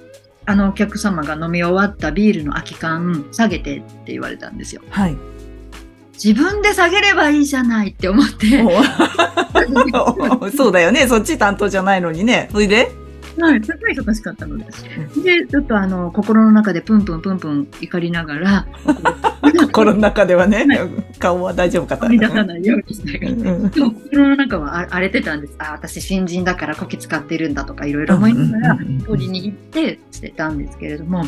[0.50, 4.82] あのお客様が飲み終わったビールの空き缶下げてって言われたんですよ。
[4.90, 5.16] はい。
[6.14, 8.64] 自分で下げればいいじゃないって思って、
[10.42, 11.08] お そうだよね。
[11.08, 12.50] そっち担当じゃないのにね。
[12.52, 12.92] それで？
[13.48, 14.84] はい、すごい忙しかったのです。
[15.24, 18.68] で、ちょっとあの、心の中でプンプンプンプン怒りながら、
[19.68, 20.88] 心の中ではねは、
[21.20, 23.32] 顔は大丈夫か飛び出さないようにしながら。
[23.32, 25.56] うんうんでも心の中はあ荒れてたんです。
[25.60, 31.26] あ、私新人だからこき使ってるんだとかいろいろ思いながらうんうんうんうん、取りに行ってしてたんですけれども、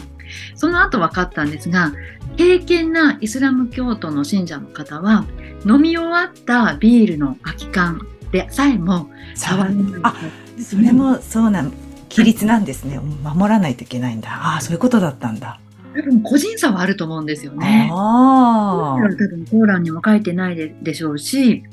[0.56, 1.94] その後分かったんですが、
[2.38, 5.26] 敬虔なイスラム教徒の信者の方は、
[5.66, 10.02] 飲み終わったビールの空き缶でさえも触らない。
[10.04, 10.16] あ
[10.60, 11.72] それもそうなん、
[12.12, 13.00] 規律なんですね。
[13.24, 14.30] 守らないといけないんだ。
[14.32, 15.60] ああ、そういうことだったんだ。
[15.96, 17.90] 多分個人差はあると思うんですよね。
[17.92, 21.64] あ多分コーランにも書いてないででしょうし、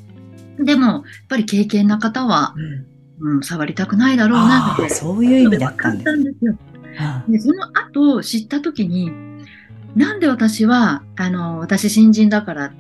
[0.59, 2.55] でも、やっぱり敬虔な方はあ、、
[3.21, 6.01] うんうん、触りたくないだろうなってああ、そういう意味だったん分かです。
[6.03, 6.53] ったんですよ。
[6.53, 9.13] うんで、その後知った時に、
[9.95, 12.73] なんで私は、あの、私新人だから、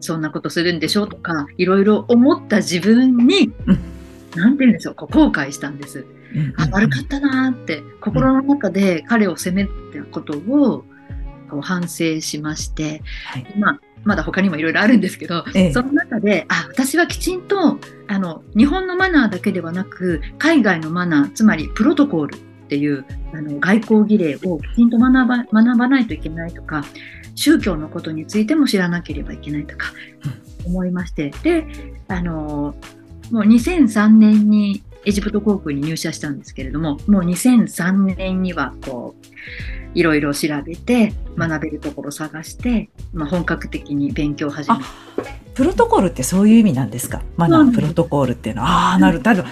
[0.00, 3.78] そんなことするんでしょうとか、いろいろ思った自分に、うん
[4.36, 6.04] なんて言うんでしょう、こう後悔したんです。
[6.56, 9.70] あ、悪かったなーって、心の中で彼を責めた
[10.10, 10.84] ことを、
[11.50, 13.46] こう反省しまして、はい。
[13.58, 15.72] まあ、まだ他にもいろいろあるんですけど、ええ。
[15.72, 22.38] その中で、あ、私はきちんと、あの、日本のマナーだけではなく、海外のマナー、つまりプロトコールっ
[22.68, 26.84] ていう、あの、外交儀礼をきちんと学ば、学ばないといけないとか、
[27.34, 29.92] 宗教のことについても知らなければいけないとか、
[30.64, 31.66] 思いまして、で、
[32.08, 32.74] あの、
[33.30, 39.26] もう2003年にエジプト航空に入社したんですけれども、もう2003年には、こう、
[39.94, 44.84] いろいろ調べて、学べるところ探して、まあ、本格的に勉強を始めて。
[45.54, 47.22] プロトコールってそういう意味なんですか？
[47.74, 48.62] プロトコールっていうの。
[48.62, 48.68] は。
[48.68, 49.44] ああ、なるただ、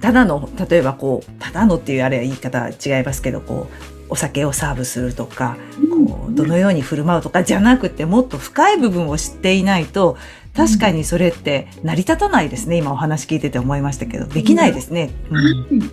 [0.00, 5.56] ただの、例えばこう、ただのっていうあれは言い方違いますけど、こう、お酒をサーブするとか、
[6.08, 10.16] こうどのように振る舞うとかじゃなくて、もっと深い部分を知っていないと、
[10.58, 12.78] 確かにそれって成り立たないですね。
[12.78, 15.10] 今お話聞いてて思いましたけど、できないですね。
[15.30, 15.88] うん。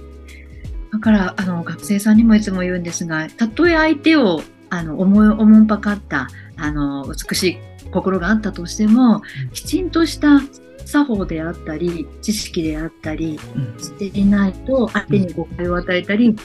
[0.91, 7.58] だからあの学生さんにもいつも言うんですがたとえ相手をあの思いおもんぱかったあの美しい
[7.91, 9.21] 心があったとしても
[9.54, 10.39] きちんとした
[10.86, 13.80] 作法であったり知識であったりうん。
[13.80, 16.36] していないと相手に誤解を与えたり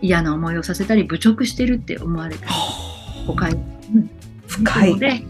[0.00, 2.52] 嫌な思いをさせたり侮辱してるって思われたり
[3.26, 3.58] 誤解。
[4.46, 4.92] 深い。
[4.92, 4.98] の。
[4.98, 5.24] で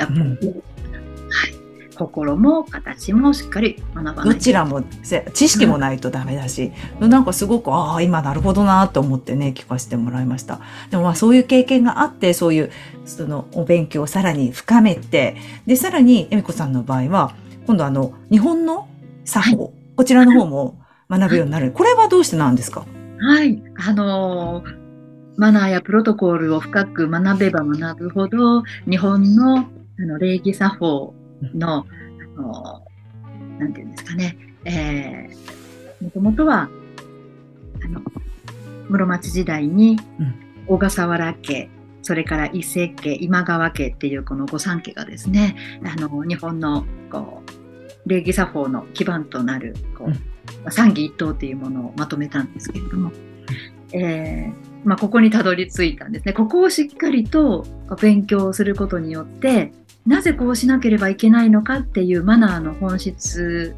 [1.99, 10.61] 心も形もしっかり学ばないどちらもせ知識もないとダメだし、なんかすごく、ああ、今なるほどなと思ってね、聞かせてもらいました。
[10.91, 12.71] でもまあそういう経験があって、そういう、
[13.05, 17.35] そのお勉強をさらに深めて、で、さらに、恵美子さんの場合は、
[17.67, 18.89] 今度あの、日本の
[19.25, 20.79] 作法、こちらの方も
[21.11, 21.73] 学ぶようになる。
[21.73, 22.87] これはどうしてなんですか？
[23.21, 24.89] はい、あのー
[25.41, 29.67] マナーやプロトコールを深く学べば学ぶほど、日本のあ
[30.01, 31.15] の礼儀作法
[31.55, 31.87] の、
[32.37, 32.89] あのー
[33.59, 36.69] なんていうんですかね、えー、もともとは、
[37.85, 38.01] あの、
[38.89, 40.49] 室町時代にうん。
[40.69, 41.71] 小笠原家、
[42.03, 47.43] それから伊勢家、今川家っていうこの御三家がですね、あの、日本のこ
[48.05, 50.11] う礼儀作法の基盤となる、こ
[50.67, 53.13] う、三義一統っていうものをまとめたんですけれども、
[53.93, 56.33] えーまあ、ここにたどり着いたんですね。
[56.33, 57.67] ここをしっかりと
[58.01, 59.71] 勉強することによって、
[60.07, 63.75] なぜこうしなければいけないのかっていうマナーの本質、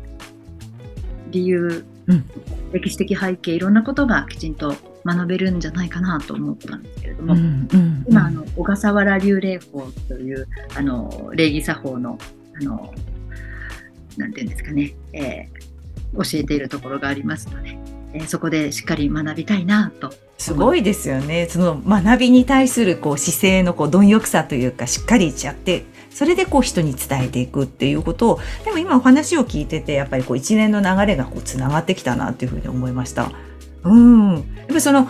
[1.32, 2.24] 理由、うん
[2.72, 10.46] 歴史的背景、いろんなことがきちんと学べるんじゃないかなと思ったんですけれども、うんうん今、あの、小笠原流礼法という、
[10.76, 12.16] あの、礼儀作法の、
[12.60, 12.94] あの、
[14.16, 15.70] なんていうんですかね、えー
[16.12, 20.12] 教えているところがありますので、えーそこでしっかり学びたいなと。
[20.38, 21.46] すごいですよね。
[21.50, 33.30] その学びに対するこう姿勢のこう貪欲さというか、しっかりやって、それでこう人に伝えていくっていうことを、でも今お話を聞いてて、やっぱりこう一連の流れがこうつながってきたなっていうふうに思いました。
[33.84, 34.34] うん。
[34.34, 35.08] やっぱりその、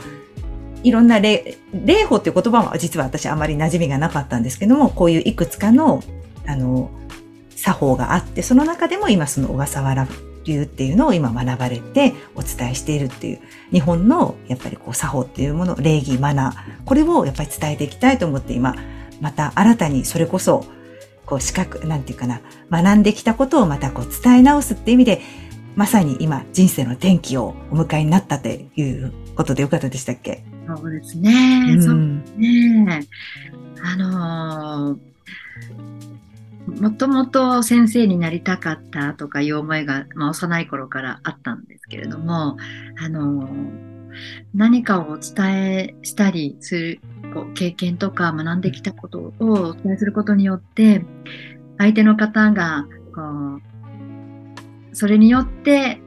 [0.82, 6.02] いろんな礼、礼法っていう言葉は実は私あまり馴染みがなかったんですけども、こういういくつかの、
[6.46, 6.90] あの、
[7.54, 10.08] 作法があって、その中でも今その小笠原
[10.52, 13.40] 流っていうのを今学ばれてお伝えしているっていう、
[13.72, 18.74] 日本のやっぱりこう作法っていうもの、礼儀、マナー、これをやっぱり伝えていきたいと思って今、
[19.20, 20.64] また新たにそれこそ、
[21.26, 25.22] こう資格、なんていうかな、学んできたことをまたこう伝え直すっていう意味で、
[25.76, 30.42] まさに今人生の転機をお迎えになったということでよかったでしたっけ？
[30.66, 31.30] そうですね。
[31.70, 33.06] うん、そうね。
[33.82, 34.98] あのー、
[36.66, 42.56] もともと先生になりたかったとかいう思いが、まあ、幼い頃からあったんですけれども、
[42.98, 43.48] あの、
[44.54, 47.00] 何かをお伝えしたりする
[47.32, 51.04] こう経験とか学んできたことをお伝えすることによって
[51.78, 56.00] 相手の方がこうそれによって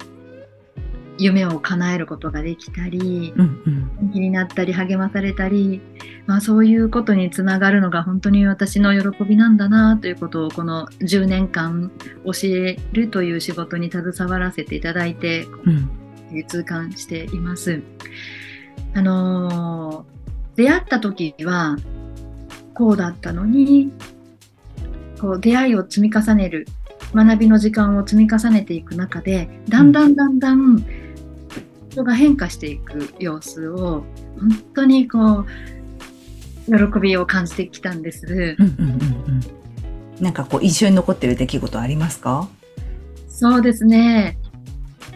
[1.17, 5.82] 夢を叶えることができたり、うんうん、気になったり励まされたり、
[6.26, 11.91] まあ、そういうことにつながるのが本当に私の喜びなんだなということをこの10年間
[12.26, 17.82] 教えるという仕事に携わらせていただいて、うん、痛感しています。
[18.95, 21.78] あのー、出会った時は
[22.73, 23.91] こうだったのに
[25.19, 26.67] こう出会いを積み重ねる
[27.13, 30.84] 学びの時間を積み重ねていく中でだんだんだんだん
[31.93, 34.03] 人が変化していく様子を
[34.39, 35.45] 本当にこ
[36.67, 38.25] う喜びを感じてきたんです。
[38.25, 39.01] うんうんうん
[40.17, 42.49] うん、なんかこう印象に残ってる出来事ありますか？
[43.29, 44.38] そうですね。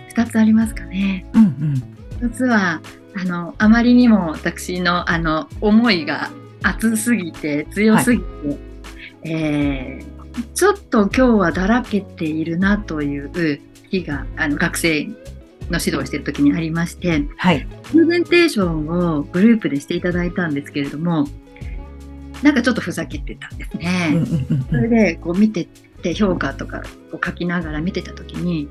[0.10, 1.26] 二つありますかね。
[1.34, 1.82] うん
[2.22, 2.82] うん、つは
[3.16, 6.30] あのあまりにも私のあの思いが
[6.62, 8.58] 熱すぎて強すぎて、はい、
[9.24, 10.18] えー
[10.54, 13.60] ちょっと今日はだらけているなという
[13.90, 15.08] 日があの学生
[15.72, 21.28] の指導をしている時にありまして、はい、プレゼンテーションをグループでしていただいたんですけれども
[22.44, 24.22] なんかちょっとふざけてたんですね。
[24.70, 25.68] それでこう見て
[26.04, 28.70] て評価とかを書きながら見てた時に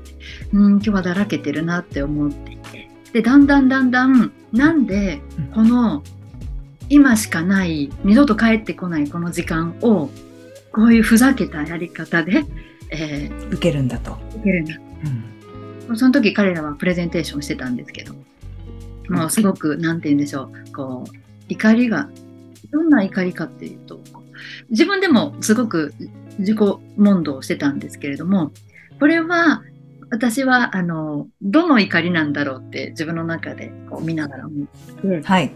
[0.53, 5.21] うん今日はだらけてるなって思っていてでだんだんだんだんなんで
[5.53, 6.03] この
[6.89, 10.09] 今しかない二度と帰ってこないこの時間を
[10.71, 12.45] こういうふざけたやり方で、
[12.91, 14.17] えー、受けるんだと。
[14.35, 14.75] 受けるんだ。
[14.75, 15.23] うん、
[15.95, 18.13] その時彼らはプレゼンテーションしてたんですけど、
[19.09, 21.11] もうすごく、なんて言うんでしょう、こう、
[21.47, 22.09] 怒りが、
[22.71, 23.99] どんな怒りかっていうと、
[24.69, 25.93] 自分でもすごく
[26.39, 26.57] 自己
[26.97, 28.51] 問答をしてたんですけれども、
[28.99, 29.63] これは
[30.09, 34.67] 私はあのどの怒りなんだろうって自分の中でこう見ながら思っ
[35.01, 35.51] て、はい、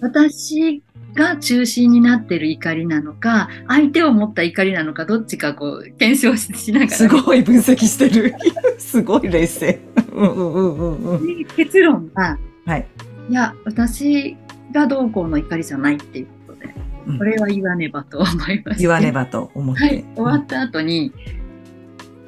[0.00, 0.82] 私
[1.14, 6.90] が中心になってる怒りなのか相手を持った怒りなのかどっちかこう検証しながら。
[6.92, 8.34] すごい分析してる。
[8.78, 9.80] すごい冷静。
[11.56, 12.86] 結論は、はい、
[13.30, 14.36] いや私
[14.72, 16.74] がどうこうの怒りじゃないっていうことで、
[17.06, 21.12] うん、これは言わねばと思いました言わねばと思って、はい、終わった後に、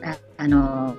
[0.02, 0.94] うん、ああの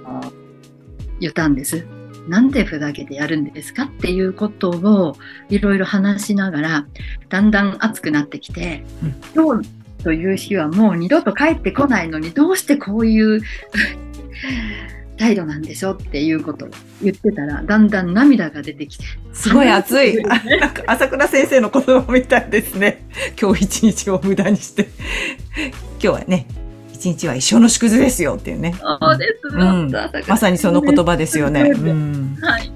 [1.19, 1.85] 言ったんです
[2.27, 5.15] なんでふざけてやるんですかっていうことを
[5.49, 6.85] いろいろ話しながら
[7.29, 8.83] だんだん熱くなってきて、
[9.35, 9.69] うん、今日
[10.03, 13.41] という日はもう二度と帰ってこないのにどうしてこういう
[15.17, 16.69] 態度なんでしょっていうことを
[17.01, 20.17] 言ってたらだんだん涙が出てきてすごい熱い。
[20.87, 23.07] 朝倉先生の言葉みたいですね。
[23.39, 24.89] 今日一日を無駄にして。
[25.55, 26.47] 今日はね
[27.05, 28.73] 一日は一生の縮図ですよっていうね。
[28.81, 29.91] そうです、うん、
[30.27, 31.61] まさにその言葉ですよね。
[31.61, 32.71] うん、はい。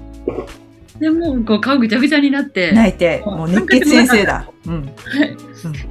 [1.00, 4.48] でもこう顔ぐちゃぐちゃになって泣いてもう熱血先生だ。
[4.66, 4.84] うん。
[4.84, 5.36] はい。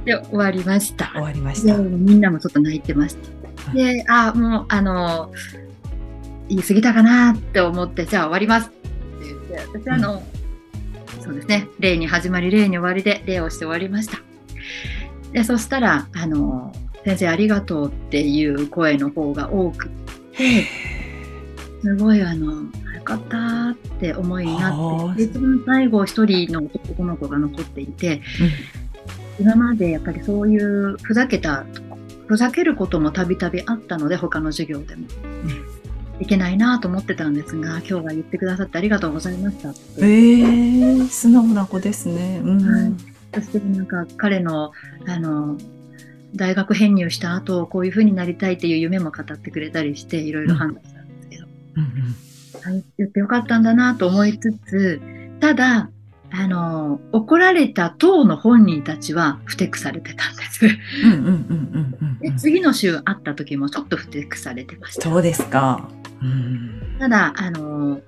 [0.06, 1.10] で終わりました。
[1.12, 1.76] 終わりました。
[1.76, 3.16] みんなもちょっと泣いてまし
[3.66, 3.72] た。
[3.72, 5.32] で、あもうあの
[6.48, 10.22] 言い過ぎたかなって思ってじゃあ終わりますって言って私あの、
[11.18, 14.18] うん、そうですね例に始まり例に終わりで礼をして終わりました。
[15.32, 16.72] でそしたらあの
[17.04, 19.88] 先生ありがとうっていう声の方が多く
[20.36, 20.64] て
[21.82, 28.20] すごいあのよかったって思いになって一番最後一人の男の子が残っていて、
[29.38, 31.64] うん、今までやっぱりそういうふざけた
[32.26, 35.06] ふざけることもたびたびあったので他の授業でも。
[35.44, 35.80] うん。
[36.20, 42.92] いけないなと思ってたんですが今日は言ってくださってありがとうございましたえー、素直な子ですね、うん、はい、
[43.34, 44.72] そしてなんか彼の
[45.06, 45.56] あの
[46.34, 55.00] 大学編入した後こういうふうになりたいっていう夢も語ってくれたりしていろいろ判断したんですけど、うんうん、言ってよかったんだなと思いつつ
[55.40, 55.90] ただ
[56.32, 60.68] あの怒られた党の本人たちはふてくされてたんです。
[62.20, 65.02] で次の週会った時もちょっとふてくされてました。
[65.02, 65.88] そうですか。
[66.22, 68.00] うん、ただあの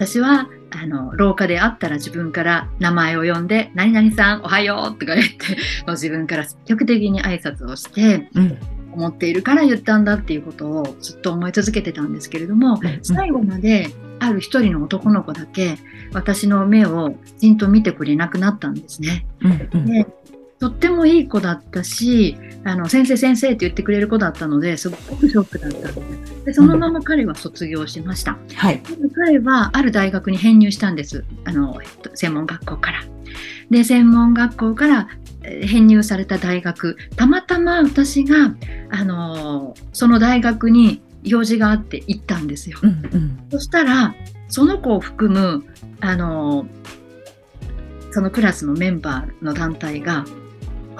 [0.00, 8.58] 私はあの廊下で会ったら自分から名前を呼んで「何々さんおはよう」とか言って もう自分から積極的に挨拶をして、うん。
[8.92, 12.98] 思っているから言ったんだっていうことをずっと思い続けてたんですけれども、うん。
[13.02, 13.88] 最後まで
[14.18, 15.78] ある一人の男の子だけ
[16.12, 19.26] 私の目をきちんと見てくれなくなったんですね。
[19.42, 19.86] うんうん。
[19.86, 20.08] で
[20.60, 28.36] とってもいい子だったしあの先生先生って言ってくれる子だったのですごくショックだったんですでそのまま彼は卒業しました。
[28.56, 28.78] はい。
[28.82, 33.00] で彼はある大学に編入したんですあのえっと専門学校から。
[33.70, 35.08] で専門学校から
[35.42, 38.54] えー編入された大学たまたま私が、
[38.90, 42.78] あのーその大学に用事があって行ったんですよ。
[42.82, 44.14] うんうんそしたら
[44.48, 45.64] その子を含む、
[46.00, 46.66] あのー
[48.12, 50.24] そのクラスのメンバーの団体が「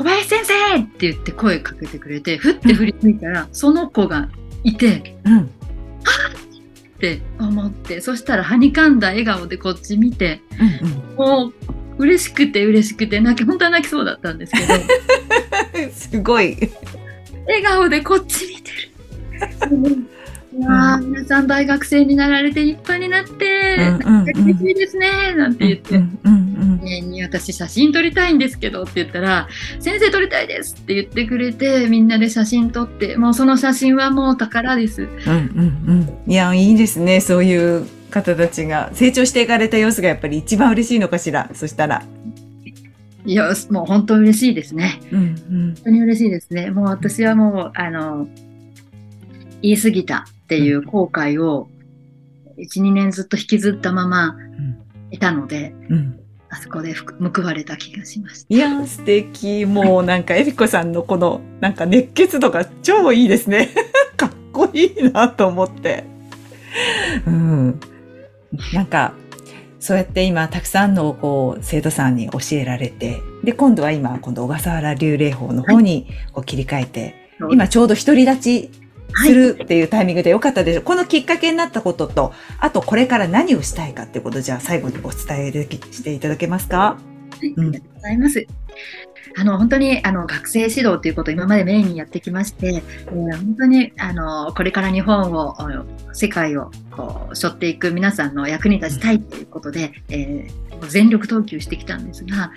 [0.00, 4.28] 小林先生!」って言って声かけてくれてふって振り向いたらその子が
[4.64, 5.16] いて。
[5.24, 5.50] うん
[6.96, 11.54] って思ってそしたらはにかんだ笑顔でこっち見てうんもう
[11.96, 16.58] 嬉しくて嬉しくて泣き本当は泣きそうだったんですけどうん すごい。
[17.46, 18.70] 笑顔でこっち見て
[19.70, 19.96] る。
[20.60, 26.49] いやー皆さん大学生になられて立派になって、うんうんうん嬉しいですねなんて言って、うんうんうん
[26.90, 35.02] ねに私写真撮りたいんですけどって言ったら先生撮りたいですって言ってくれてみんなで写真撮ってもうその写真はもう宝です。
[35.02, 36.30] うんうんうん。
[36.30, 37.20] いや、いいですね。
[37.20, 41.48] そういう方たちが成長していかれた様子がやっぱり一番嬉しいのかしら？
[41.54, 42.02] そしたら。
[43.24, 45.00] いやもう本当嬉しいですね。
[45.12, 45.74] うんうん。
[45.74, 46.70] 本当に嬉しいですね。
[46.70, 48.26] もう私はもう、あの、
[49.62, 51.68] 言い過ぎたっていう後悔を、
[52.58, 54.36] 1、2年ずっと引きずったまま
[55.10, 56.20] いたので、うん。
[56.50, 58.54] あそこで報われた気がしました。
[58.54, 59.66] いやー、素敵。
[59.66, 63.70] もうなんか、エリコさんのこの、なんか熱血度が超いいですね。
[64.16, 66.04] かっこいいなと思って。
[67.24, 67.80] うん。
[68.72, 69.14] なんか、
[69.78, 77.14] そうやって今、たくさんのこう、生徒さんに教えられて、で、今度は今、今度小笠原流霊法の方にこう切り替えて、
[77.50, 78.70] 今ちょうど独り立ち
[79.14, 80.84] するっていうタイミングでよかったでしょう。
[80.84, 86.78] このきっかけになったことと、あとこれから何をしたいかっていうことをじゃあ最後にお伝えできしていただけますか？
[86.78, 86.98] は
[87.42, 88.46] い、ありがとうございます。
[89.38, 95.56] あの本当にあの学生指導ということを今までメインにやってきまして、えー本当にあのこれから日本を
[96.12, 102.50] 世界をこう背負っていく皆さんの役に立ちたいということで、えー全力投球してきたんですが、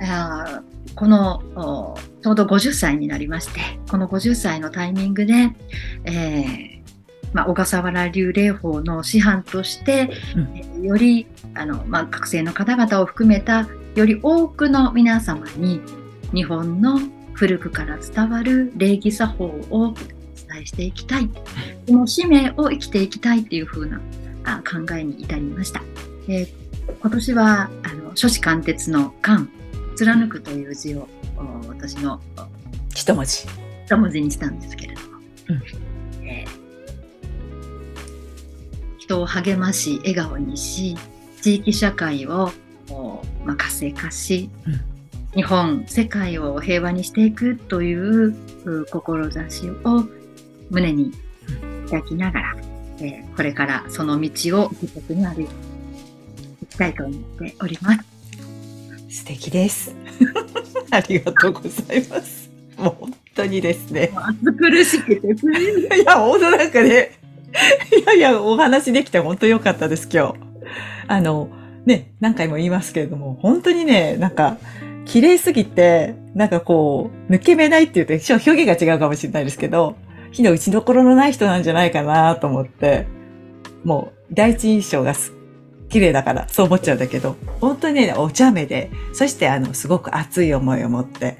[0.00, 5.50] あーこのおちょうど50歳になりましてこの50歳のタイミングで、
[6.04, 6.84] えー
[7.32, 15.80] まあ、小笠原流霊法の師範として、うんえーよりあの、まあ、学生の方々を含めたより多くの皆様に
[16.34, 16.98] 日本の
[17.32, 21.30] 古くから伝わる礼儀作法をお伝えしていきたい
[21.86, 24.00] その使命を生きていきたいっていう風な
[24.44, 25.80] あ考えに至りました。
[26.28, 26.64] えー
[27.00, 29.48] 今年はあの書士貫徹の「貫」
[29.94, 32.42] 貫くという字をお私のお
[32.94, 33.46] 一文字。
[33.86, 35.06] 一文字にしたんですけれども、
[35.48, 35.52] う
[36.22, 36.64] んえー
[38.98, 40.96] 人を励まし笑顔にし
[41.42, 42.50] 地域社会を
[42.88, 44.80] おまあ、活性化し、うん
[45.34, 50.04] 日本世界を平和にしていくというう志を
[50.70, 51.10] 胸に
[51.86, 52.56] 抱きながら、
[53.00, 55.52] えーこれからその道を一歩に歩いて
[56.62, 58.13] いきたいと思っております。
[59.14, 59.94] 素敵です。
[60.90, 62.50] ありがとうございます。
[62.76, 64.10] もう本当にですね。
[64.12, 65.28] 暑苦しくて、
[66.02, 67.12] いや、本当なんかね、
[67.96, 70.34] いやいや、お話できて本当良かったです、今日。
[71.06, 71.48] あの、
[71.86, 74.58] ね、何回も言いますけれども、本当にね、なんか、
[75.04, 79.94] 綺麗すぎて、なんかこう、抜け目ないって言うと、表現が違うかもしれないですけど、
[80.32, 83.06] 火の打ちどころのない人なんじゃないかなと思って、
[83.84, 85.32] もう、第一印象がす
[85.94, 91.38] 綺麗だから、そう思っちゃうんだけど、本当にね、お茶目で、そしてあの、すごく熱い思いを持って、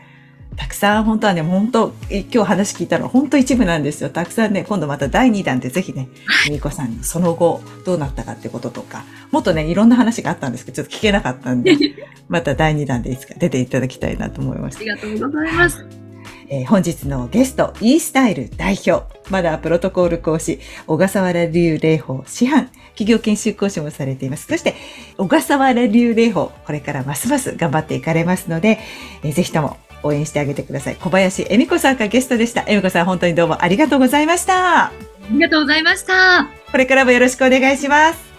[0.54, 4.10] たくさん本当はね、本当、い今日話聞いたのは本当一部なんですよ。
[4.10, 6.08] たくさんね、今度また第2弾でぜひね、
[6.48, 9.02] みーこさんのその後どうなったかってこととか、
[9.32, 11.76] もっとね、いろんな話があったんですけど、ちょっと聞けなかったんで、
[12.28, 16.03] また第2弾でいつか出ていただきたいなと思いましたありがとうございます。
[16.48, 24.46] えー本日のゲスト、e スタイル代表、まだプロトコール講師、小笠原流霊法師範、企業研修講師もされています。
[24.46, 24.74] そして、
[25.18, 28.78] 小笠原流霊法、これからますます頑張っていかれますので、
[29.22, 30.96] えーぜひとも応援してあげてください。
[30.96, 32.64] 小林恵美子さんがゲストでした。
[32.66, 34.86] 恵美子さん、本当にどうもありがとうございました。
[34.86, 34.92] あ
[35.30, 36.12] りがとうございました。
[36.12, 38.34] よこれからもよろしくお願いします。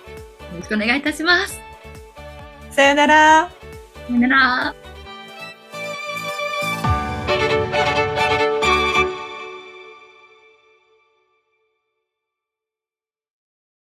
[0.56, 1.60] ろしくお願いいたします。
[2.72, 3.50] さよなら。
[4.08, 4.85] さよなら。